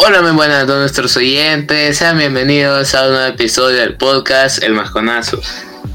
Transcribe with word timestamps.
Hola, 0.00 0.22
muy 0.22 0.30
buenas 0.30 0.62
a 0.62 0.66
todos 0.66 0.78
nuestros 0.78 1.16
oyentes. 1.16 1.98
Sean 1.98 2.16
bienvenidos 2.18 2.94
a 2.94 3.06
un 3.06 3.14
nuevo 3.14 3.26
episodio 3.26 3.78
del 3.78 3.96
podcast 3.96 4.62
El 4.62 4.72
Masconazo. 4.72 5.40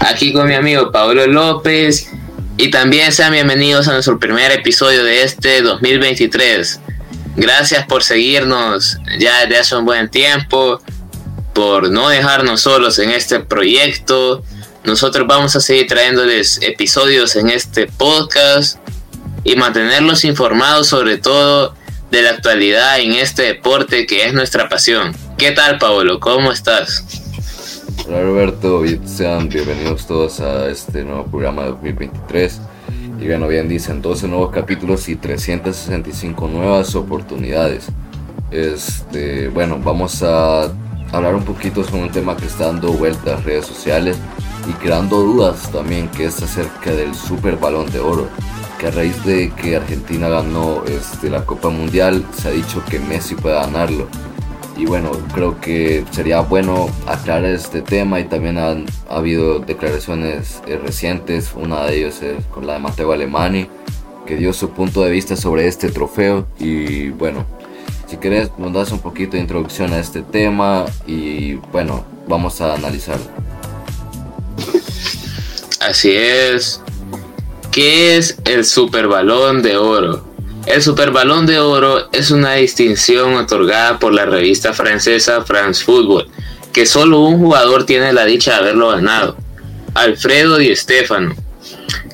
Aquí 0.00 0.32
con 0.32 0.48
mi 0.48 0.54
amigo 0.54 0.90
Pablo 0.90 1.24
López. 1.28 2.10
Y 2.56 2.72
también 2.72 3.12
sean 3.12 3.30
bienvenidos 3.30 3.86
a 3.86 3.92
nuestro 3.92 4.18
primer 4.18 4.50
episodio 4.50 5.04
de 5.04 5.22
este 5.22 5.62
2023. 5.62 6.80
Gracias 7.36 7.86
por 7.86 8.02
seguirnos 8.02 8.98
ya 9.20 9.42
desde 9.42 9.58
hace 9.58 9.76
un 9.76 9.84
buen 9.84 10.10
tiempo, 10.10 10.80
por 11.54 11.88
no 11.88 12.08
dejarnos 12.08 12.62
solos 12.62 12.98
en 12.98 13.10
este 13.10 13.38
proyecto. 13.38 14.42
Nosotros 14.82 15.28
vamos 15.28 15.54
a 15.54 15.60
seguir 15.60 15.86
trayéndoles 15.86 16.58
episodios 16.60 17.36
en 17.36 17.50
este 17.50 17.86
podcast 17.86 18.78
y 19.44 19.54
mantenerlos 19.54 20.24
informados 20.24 20.88
sobre 20.88 21.18
todo 21.18 21.76
de 22.12 22.20
la 22.20 22.30
actualidad 22.30 23.00
en 23.00 23.14
este 23.14 23.42
deporte 23.42 24.06
que 24.06 24.26
es 24.26 24.34
nuestra 24.34 24.68
pasión. 24.68 25.14
¿Qué 25.38 25.52
tal, 25.52 25.78
Pablo? 25.78 26.20
¿Cómo 26.20 26.52
estás? 26.52 27.06
Hola, 28.06 28.20
Roberto. 28.20 28.84
Sean 29.06 29.48
bienvenidos 29.48 30.06
todos 30.06 30.38
a 30.40 30.68
este 30.68 31.04
nuevo 31.04 31.24
programa 31.24 31.62
de 31.62 31.68
2023. 31.70 32.60
Y 33.18 33.26
bueno, 33.26 33.48
bien 33.48 33.66
dicen, 33.66 34.02
12 34.02 34.28
nuevos 34.28 34.52
capítulos 34.52 35.08
y 35.08 35.16
365 35.16 36.48
nuevas 36.48 36.94
oportunidades. 36.94 37.86
Este, 38.50 39.48
bueno, 39.48 39.80
vamos 39.82 40.22
a 40.22 40.64
hablar 41.12 41.34
un 41.34 41.46
poquito 41.46 41.82
sobre 41.82 42.02
un 42.02 42.12
tema 42.12 42.36
que 42.36 42.44
está 42.44 42.66
dando 42.66 42.92
vueltas 42.92 43.24
las 43.24 43.44
redes 43.44 43.64
sociales 43.64 44.18
y 44.68 44.72
creando 44.74 45.18
dudas 45.18 45.72
también, 45.72 46.08
que 46.08 46.26
es 46.26 46.42
acerca 46.42 46.92
del 46.92 47.14
Super 47.14 47.56
Balón 47.56 47.90
de 47.90 48.00
Oro 48.00 48.28
a 48.86 48.90
raíz 48.90 49.24
de 49.24 49.50
que 49.50 49.76
Argentina 49.76 50.28
ganó 50.28 50.84
este, 50.84 51.30
la 51.30 51.44
Copa 51.44 51.70
Mundial, 51.70 52.26
se 52.36 52.48
ha 52.48 52.50
dicho 52.50 52.82
que 52.84 52.98
Messi 52.98 53.34
puede 53.34 53.54
ganarlo. 53.54 54.08
Y 54.76 54.86
bueno, 54.86 55.10
creo 55.34 55.60
que 55.60 56.04
sería 56.10 56.40
bueno 56.40 56.88
aclarar 57.06 57.44
este 57.44 57.82
tema 57.82 58.20
y 58.20 58.24
también 58.24 58.58
han 58.58 58.86
ha 59.08 59.16
habido 59.16 59.58
declaraciones 59.58 60.62
eh, 60.66 60.78
recientes, 60.82 61.52
una 61.54 61.84
de 61.84 61.98
ellas 61.98 62.22
es 62.22 62.44
con 62.46 62.66
la 62.66 62.74
de 62.74 62.78
Mateo 62.80 63.12
Alemani, 63.12 63.68
que 64.26 64.36
dio 64.36 64.52
su 64.52 64.70
punto 64.70 65.02
de 65.02 65.10
vista 65.10 65.36
sobre 65.36 65.68
este 65.68 65.90
trofeo. 65.90 66.46
Y 66.58 67.10
bueno, 67.10 67.44
si 68.08 68.16
querés 68.16 68.50
nos 68.58 68.72
das 68.72 68.92
un 68.92 68.98
poquito 68.98 69.32
de 69.32 69.42
introducción 69.42 69.92
a 69.92 69.98
este 69.98 70.22
tema 70.22 70.86
y 71.06 71.54
bueno, 71.70 72.04
vamos 72.26 72.60
a 72.60 72.74
analizarlo. 72.74 73.26
Así 75.80 76.10
es, 76.12 76.81
¿Qué 77.72 78.18
es 78.18 78.36
el 78.44 78.66
Super 78.66 79.08
Balón 79.08 79.62
de 79.62 79.78
Oro? 79.78 80.28
El 80.66 80.82
Super 80.82 81.10
Balón 81.10 81.46
de 81.46 81.58
Oro 81.58 82.10
es 82.12 82.30
una 82.30 82.52
distinción 82.52 83.32
otorgada 83.32 83.98
por 83.98 84.12
la 84.12 84.26
revista 84.26 84.74
francesa 84.74 85.42
France 85.42 85.82
Football, 85.82 86.28
que 86.70 86.84
solo 86.84 87.20
un 87.20 87.38
jugador 87.38 87.86
tiene 87.86 88.12
la 88.12 88.26
dicha 88.26 88.50
de 88.50 88.56
haberlo 88.58 88.88
ganado, 88.90 89.38
Alfredo 89.94 90.58
Di 90.58 90.76
Stefano, 90.76 91.34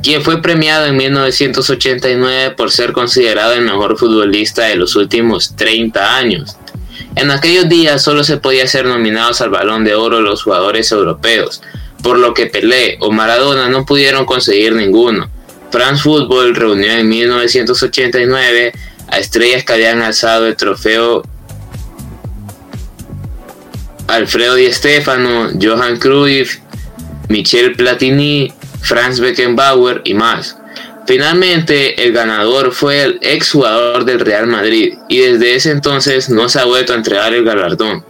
quien 0.00 0.22
fue 0.22 0.40
premiado 0.40 0.86
en 0.86 0.96
1989 0.96 2.54
por 2.56 2.70
ser 2.70 2.92
considerado 2.92 3.54
el 3.54 3.62
mejor 3.62 3.98
futbolista 3.98 4.66
de 4.66 4.76
los 4.76 4.94
últimos 4.94 5.56
30 5.56 6.16
años. 6.16 6.56
En 7.16 7.32
aquellos 7.32 7.68
días 7.68 8.00
solo 8.00 8.22
se 8.22 8.36
podía 8.36 8.68
ser 8.68 8.86
nominados 8.86 9.40
al 9.40 9.50
Balón 9.50 9.82
de 9.82 9.96
Oro 9.96 10.20
los 10.20 10.44
jugadores 10.44 10.92
europeos, 10.92 11.62
por 12.00 12.16
lo 12.16 12.32
que 12.32 12.46
Pelé 12.46 12.96
o 13.00 13.10
Maradona 13.10 13.68
no 13.68 13.84
pudieron 13.84 14.24
conseguir 14.24 14.72
ninguno. 14.72 15.28
France 15.70 16.02
Football 16.02 16.54
reunió 16.54 16.92
en 16.92 17.08
1989 17.08 18.72
a 19.08 19.18
estrellas 19.18 19.64
que 19.64 19.72
habían 19.72 20.02
alzado 20.02 20.46
el 20.46 20.56
trofeo 20.56 21.22
Alfredo 24.06 24.54
Di 24.54 24.72
Stefano, 24.72 25.50
Johan 25.60 25.98
Cruyff, 25.98 26.58
Michel 27.28 27.76
Platini, 27.76 28.52
Franz 28.80 29.20
Beckenbauer 29.20 30.00
y 30.04 30.14
más. 30.14 30.56
Finalmente, 31.06 32.02
el 32.02 32.12
ganador 32.12 32.72
fue 32.72 33.02
el 33.02 33.18
ex 33.22 33.52
jugador 33.52 34.04
del 34.04 34.20
Real 34.20 34.46
Madrid 34.46 34.94
y 35.08 35.18
desde 35.18 35.54
ese 35.54 35.70
entonces 35.70 36.28
no 36.28 36.48
se 36.48 36.60
ha 36.60 36.64
vuelto 36.64 36.92
a 36.92 36.96
entregar 36.96 37.32
el 37.32 37.44
galardón. 37.44 38.04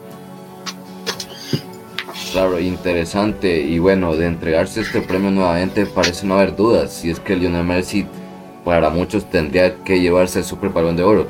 Claro, 2.33 2.61
interesante. 2.61 3.63
Y 3.63 3.79
bueno, 3.79 4.15
de 4.15 4.27
entregarse 4.27 4.81
este 4.81 5.01
premio 5.01 5.31
nuevamente 5.31 5.87
parece 5.87 6.27
no 6.27 6.35
haber 6.35 6.55
dudas. 6.55 6.93
Si 6.93 7.11
es 7.11 7.21
que 7.21 7.37
Lionel 7.37 7.65
Messi 7.65 8.07
para 8.65 8.91
muchos 8.91 9.31
tendría 9.31 9.77
que 9.83 10.01
llevarse 10.01 10.41
el 10.41 10.45
Super 10.45 10.71
Balón 10.71 10.97
de 10.97 11.03
Oro. 11.03 11.27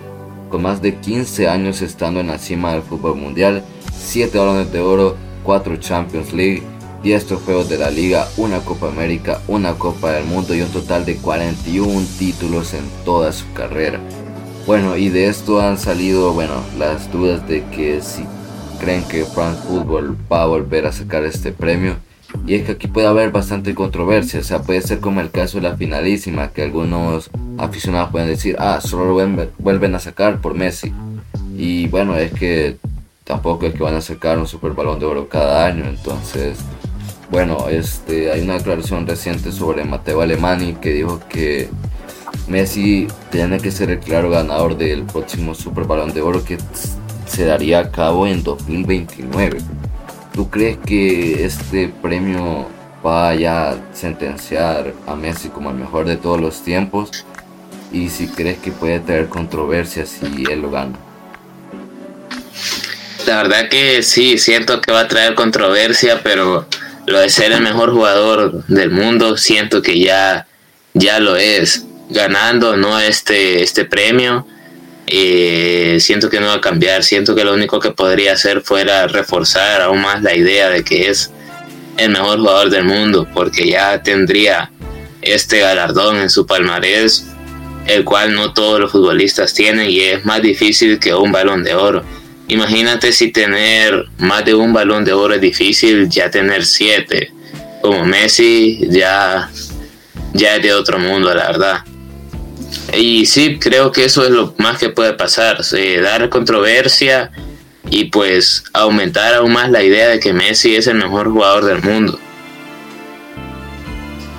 Con 0.50 0.62
más 0.62 0.82
de 0.82 0.96
15 0.96 1.48
años 1.48 1.82
estando 1.82 2.20
en 2.20 2.28
la 2.28 2.38
cima 2.38 2.72
del 2.72 2.82
fútbol 2.82 3.16
mundial, 3.16 3.62
7 3.96 4.38
balones 4.38 4.72
de 4.72 4.80
oro, 4.80 5.14
4 5.44 5.76
Champions 5.76 6.32
League, 6.32 6.62
10 7.02 7.26
trofeos 7.26 7.68
de 7.68 7.78
la 7.78 7.90
liga, 7.90 8.26
una 8.38 8.60
Copa 8.60 8.88
América, 8.88 9.40
una 9.46 9.74
Copa 9.74 10.12
del 10.12 10.24
Mundo 10.24 10.54
y 10.54 10.62
un 10.62 10.70
total 10.70 11.04
de 11.04 11.16
41 11.16 12.06
títulos 12.18 12.72
en 12.72 12.84
toda 13.04 13.30
su 13.32 13.52
carrera. 13.52 14.00
Bueno, 14.66 14.96
y 14.96 15.10
de 15.10 15.28
esto 15.28 15.60
han 15.60 15.78
salido, 15.78 16.32
bueno, 16.32 16.54
las 16.78 17.12
dudas 17.12 17.46
de 17.46 17.62
que 17.66 18.00
si 18.00 18.24
creen 18.78 19.04
que 19.04 19.24
France 19.24 19.62
Football 19.66 20.16
va 20.30 20.42
a 20.42 20.46
volver 20.46 20.86
a 20.86 20.92
sacar 20.92 21.24
este 21.24 21.52
premio. 21.52 21.96
Y 22.46 22.54
es 22.54 22.66
que 22.66 22.72
aquí 22.72 22.86
puede 22.88 23.06
haber 23.06 23.30
bastante 23.30 23.74
controversia, 23.74 24.40
o 24.40 24.42
sea, 24.42 24.62
puede 24.62 24.82
ser 24.82 25.00
como 25.00 25.20
el 25.20 25.30
caso 25.30 25.58
de 25.58 25.68
la 25.68 25.76
finalísima, 25.76 26.48
que 26.48 26.62
algunos 26.62 27.30
aficionados 27.56 28.10
pueden 28.10 28.28
decir, 28.28 28.56
ah, 28.58 28.80
solo 28.82 29.06
lo 29.06 29.48
vuelven 29.58 29.94
a 29.94 29.98
sacar 29.98 30.40
por 30.40 30.54
Messi. 30.54 30.92
Y 31.56 31.88
bueno, 31.88 32.16
es 32.16 32.32
que 32.32 32.76
tampoco 33.24 33.66
es 33.66 33.74
que 33.74 33.82
van 33.82 33.94
a 33.94 34.00
sacar 34.00 34.38
un 34.38 34.46
super 34.46 34.72
balón 34.72 34.98
de 34.98 35.06
oro 35.06 35.28
cada 35.28 35.66
año, 35.66 35.84
entonces, 35.86 36.58
bueno, 37.30 37.68
este, 37.68 38.30
hay 38.30 38.42
una 38.42 38.54
declaración 38.54 39.06
reciente 39.06 39.50
sobre 39.52 39.84
Mateo 39.84 40.20
Alemani 40.20 40.74
que 40.74 40.92
dijo 40.92 41.20
que 41.28 41.68
Messi 42.46 43.08
tiene 43.30 43.58
que 43.58 43.70
ser 43.70 43.90
el 43.90 43.98
claro 43.98 44.30
ganador 44.30 44.76
del 44.76 45.04
próximo 45.04 45.54
super 45.54 45.84
balón 45.84 46.12
de 46.12 46.22
oro 46.22 46.44
que 46.44 46.58
se 47.38 47.44
daría 47.44 47.78
a 47.78 47.92
cabo 47.92 48.26
en 48.26 48.42
2029. 48.42 49.58
¿Tú 50.34 50.50
crees 50.50 50.76
que 50.78 51.44
este 51.44 51.86
premio 52.02 52.66
vaya 53.00 53.70
a 53.70 53.76
sentenciar 53.94 54.92
a 55.06 55.14
Messi 55.14 55.48
como 55.48 55.70
el 55.70 55.76
mejor 55.76 56.04
de 56.06 56.16
todos 56.16 56.40
los 56.40 56.64
tiempos? 56.64 57.24
Y 57.92 58.08
si 58.08 58.26
crees 58.26 58.58
que 58.58 58.72
puede 58.72 58.98
traer 58.98 59.28
controversia 59.28 60.04
si 60.04 60.26
él 60.50 60.62
lo 60.62 60.72
gana. 60.72 60.98
La 63.24 63.36
verdad 63.36 63.68
que 63.68 64.02
sí, 64.02 64.36
siento 64.38 64.80
que 64.80 64.90
va 64.90 65.02
a 65.02 65.08
traer 65.08 65.36
controversia, 65.36 66.22
pero 66.24 66.66
lo 67.06 67.20
de 67.20 67.30
ser 67.30 67.52
el 67.52 67.60
mejor 67.60 67.92
jugador 67.92 68.64
del 68.66 68.90
mundo, 68.90 69.36
siento 69.36 69.80
que 69.80 70.00
ya, 70.00 70.48
ya 70.92 71.20
lo 71.20 71.36
es. 71.36 71.84
Ganando 72.10 72.76
no 72.76 72.98
este, 72.98 73.62
este 73.62 73.84
premio, 73.84 74.44
eh, 75.10 75.98
siento 76.00 76.28
que 76.28 76.40
no 76.40 76.46
va 76.46 76.54
a 76.54 76.60
cambiar, 76.60 77.02
siento 77.02 77.34
que 77.34 77.44
lo 77.44 77.54
único 77.54 77.80
que 77.80 77.90
podría 77.90 78.32
hacer 78.32 78.60
fuera 78.60 79.06
reforzar 79.06 79.80
aún 79.80 80.02
más 80.02 80.22
la 80.22 80.34
idea 80.36 80.68
de 80.68 80.84
que 80.84 81.08
es 81.08 81.30
el 81.96 82.10
mejor 82.10 82.38
jugador 82.38 82.70
del 82.70 82.84
mundo, 82.84 83.26
porque 83.32 83.68
ya 83.68 84.02
tendría 84.02 84.70
este 85.22 85.60
galardón 85.60 86.16
en 86.16 86.30
su 86.30 86.46
palmarés, 86.46 87.26
el 87.86 88.04
cual 88.04 88.34
no 88.34 88.52
todos 88.52 88.80
los 88.80 88.92
futbolistas 88.92 89.54
tienen 89.54 89.90
y 89.90 90.00
es 90.00 90.24
más 90.24 90.42
difícil 90.42 90.98
que 90.98 91.14
un 91.14 91.32
balón 91.32 91.64
de 91.64 91.74
oro. 91.74 92.04
Imagínate 92.48 93.12
si 93.12 93.30
tener 93.30 94.06
más 94.18 94.44
de 94.44 94.54
un 94.54 94.72
balón 94.72 95.04
de 95.04 95.12
oro 95.12 95.34
es 95.34 95.40
difícil, 95.40 96.08
ya 96.08 96.30
tener 96.30 96.64
siete, 96.64 97.32
como 97.82 98.04
Messi, 98.04 98.78
ya, 98.90 99.50
ya 100.32 100.56
es 100.56 100.62
de 100.62 100.72
otro 100.72 100.98
mundo, 100.98 101.34
la 101.34 101.46
verdad. 101.46 101.84
Y 102.96 103.26
sí, 103.26 103.58
creo 103.58 103.92
que 103.92 104.04
eso 104.04 104.24
es 104.24 104.30
lo 104.30 104.54
más 104.58 104.78
que 104.78 104.88
puede 104.88 105.12
pasar, 105.12 105.60
dar 106.02 106.28
controversia 106.30 107.30
y 107.90 108.06
pues 108.06 108.64
aumentar 108.72 109.34
aún 109.34 109.52
más 109.52 109.70
la 109.70 109.82
idea 109.82 110.08
de 110.08 110.20
que 110.20 110.32
Messi 110.32 110.76
es 110.76 110.86
el 110.86 110.96
mejor 110.96 111.30
jugador 111.30 111.64
del 111.64 111.82
mundo. 111.82 112.18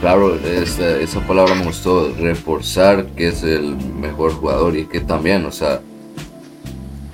Claro, 0.02 0.36
esa, 0.36 1.20
palabra 1.28 1.56
me 1.56 1.66
gustó, 1.66 2.14
reforzar 2.18 3.06
que 3.18 3.28
es 3.28 3.44
el 3.44 3.76
mejor 3.76 4.32
jugador 4.32 4.78
y 4.78 4.86
que 4.86 5.02
también, 5.02 5.46
o 5.46 5.52
sea, 5.52 5.82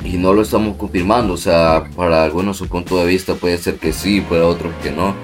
y 0.04 0.18
no 0.18 0.34
lo 0.34 0.44
estamos 0.44 0.78
confirmando, 0.78 1.34
o 1.34 1.38
sea, 1.38 1.86
para 1.96 2.24
algunos 2.24 2.58
su 2.58 2.68
punto 2.68 2.98
de 2.98 3.08
vista 3.08 3.34
puede 3.34 3.58
ser 3.58 3.76
que 3.78 3.92
sí, 3.92 4.22
para 4.22 4.46
otros 4.46 4.72
que 4.84 4.92
no, 4.92 5.16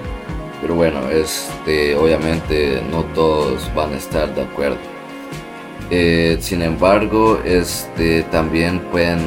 pero 0.60 0.74
bueno, 0.74 1.08
este, 1.10 1.94
obviamente 1.94 2.82
no 2.90 3.04
todos 3.14 3.72
van 3.76 3.92
a 3.92 3.96
estar 3.96 4.34
de 4.34 4.42
acuerdo. 4.42 4.91
Eh, 5.94 6.38
sin 6.40 6.62
embargo, 6.62 7.38
este, 7.44 8.22
también 8.30 8.80
pueden 8.90 9.18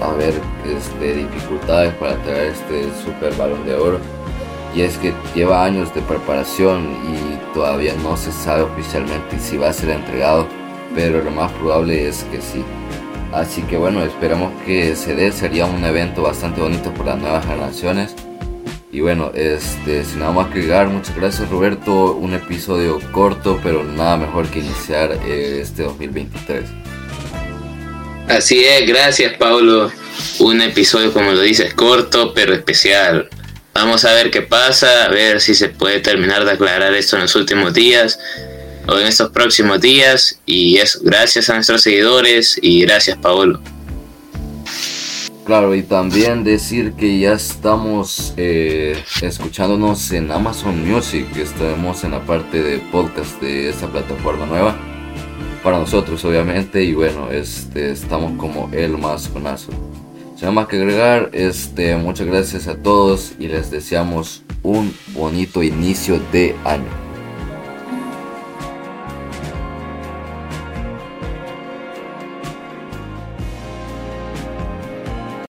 haber 0.00 0.32
este, 0.64 1.14
dificultades 1.16 1.92
para 1.94 2.14
traer 2.22 2.52
este 2.52 2.84
super 3.02 3.34
balón 3.34 3.66
de 3.66 3.74
oro. 3.74 3.98
Y 4.72 4.82
es 4.82 4.96
que 4.98 5.12
lleva 5.34 5.64
años 5.64 5.92
de 5.92 6.00
preparación 6.02 6.92
y 7.12 7.52
todavía 7.54 7.94
no 8.04 8.16
se 8.16 8.30
sabe 8.30 8.62
oficialmente 8.62 9.36
si 9.40 9.56
va 9.56 9.70
a 9.70 9.72
ser 9.72 9.90
entregado, 9.90 10.46
pero 10.94 11.24
lo 11.24 11.30
más 11.32 11.50
probable 11.54 12.06
es 12.06 12.22
que 12.30 12.40
sí. 12.40 12.64
Así 13.32 13.62
que 13.62 13.76
bueno, 13.76 14.04
esperamos 14.04 14.52
que 14.64 14.94
se 14.94 15.16
dé, 15.16 15.32
sería 15.32 15.66
un 15.66 15.84
evento 15.84 16.22
bastante 16.22 16.60
bonito 16.60 16.94
por 16.94 17.04
las 17.04 17.18
nuevas 17.18 17.44
generaciones. 17.44 18.14
Y 18.92 19.00
bueno, 19.00 19.32
este, 19.34 20.04
sin 20.04 20.18
nada 20.18 20.32
más 20.32 20.48
que 20.48 20.58
agregar, 20.58 20.88
muchas 20.88 21.16
gracias 21.16 21.48
Roberto, 21.48 22.12
un 22.12 22.34
episodio 22.34 23.00
corto, 23.10 23.58
pero 23.62 23.84
nada 23.84 24.18
mejor 24.18 24.48
que 24.50 24.58
iniciar 24.58 25.18
eh, 25.24 25.60
este 25.62 25.84
2023. 25.84 26.64
Así 28.28 28.62
es, 28.62 28.86
gracias 28.86 29.32
Pablo. 29.38 29.90
Un 30.40 30.60
episodio, 30.60 31.10
como 31.10 31.32
lo 31.32 31.40
dices, 31.40 31.72
corto, 31.72 32.34
pero 32.34 32.52
especial. 32.52 33.30
Vamos 33.72 34.04
a 34.04 34.12
ver 34.12 34.30
qué 34.30 34.42
pasa, 34.42 35.06
a 35.06 35.08
ver 35.08 35.40
si 35.40 35.54
se 35.54 35.70
puede 35.70 36.00
terminar 36.00 36.44
de 36.44 36.50
aclarar 36.50 36.92
esto 36.92 37.16
en 37.16 37.22
los 37.22 37.34
últimos 37.34 37.72
días 37.72 38.18
o 38.86 38.98
en 38.98 39.06
estos 39.06 39.30
próximos 39.30 39.80
días. 39.80 40.38
Y 40.44 40.76
eso, 40.76 40.98
gracias 41.02 41.48
a 41.48 41.54
nuestros 41.54 41.82
seguidores 41.82 42.58
y 42.60 42.82
gracias 42.82 43.16
Paolo. 43.16 43.62
Claro, 45.44 45.74
y 45.74 45.82
también 45.82 46.44
decir 46.44 46.92
que 46.92 47.18
ya 47.18 47.32
estamos 47.32 48.32
eh, 48.36 49.02
escuchándonos 49.22 50.12
en 50.12 50.30
Amazon 50.30 50.88
Music, 50.88 51.26
estamos 51.36 52.04
en 52.04 52.12
la 52.12 52.20
parte 52.20 52.62
de 52.62 52.78
podcast 52.78 53.40
de 53.40 53.68
esta 53.68 53.88
plataforma 53.88 54.46
nueva. 54.46 54.76
Para 55.64 55.80
nosotros, 55.80 56.24
obviamente, 56.24 56.84
y 56.84 56.94
bueno, 56.94 57.32
este, 57.32 57.90
estamos 57.90 58.38
como 58.38 58.70
el 58.72 58.96
más 58.98 59.26
conazo. 59.28 59.72
Sin 60.36 60.54
más 60.54 60.68
que 60.68 60.76
agregar, 60.76 61.30
este, 61.32 61.96
muchas 61.96 62.28
gracias 62.28 62.68
a 62.68 62.76
todos 62.76 63.32
y 63.40 63.48
les 63.48 63.68
deseamos 63.68 64.44
un 64.62 64.94
bonito 65.12 65.64
inicio 65.64 66.20
de 66.32 66.54
año. 66.64 67.01